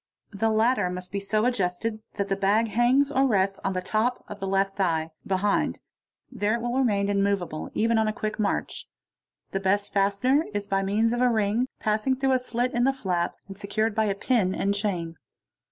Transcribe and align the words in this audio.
The 0.31 0.49
latter 0.49 0.89
must 0.89 1.11
be 1.11 1.19
so 1.19 1.43
adjustec 1.45 1.99
that 2.15 2.27
the 2.27 2.35
bag 2.35 2.69
hangs 2.69 3.11
or 3.11 3.27
rests 3.27 3.59
on 3.63 3.73
the 3.73 3.83
top 3.83 4.25
of 4.27 4.39
the 4.39 4.47
left 4.47 4.75
thigh, 4.77 5.11
behind; 5.27 5.79
there 6.31 6.55
11 6.55 6.63
will 6.71 6.79
remain 6.79 7.07
immoveable, 7.07 7.69
even 7.75 7.99
on 7.99 8.07
a 8.07 8.11
quick 8.13 8.39
march. 8.39 8.87
The 9.51 9.59
best 9.59 9.93
fastener 9.93 10.43
i 10.55 10.59
by 10.67 10.81
means 10.81 11.13
of 11.13 11.21
a 11.21 11.29
ring 11.29 11.67
passing 11.79 12.15
through 12.15 12.31
a 12.33 12.39
slit 12.39 12.73
in 12.73 12.83
the 12.83 12.93
flap, 12.93 13.35
and 13.47 13.55
secured 13.55 13.93
by 13.93 14.11
pit 14.13 14.31
and 14.55 14.73
chain. 14.73 15.17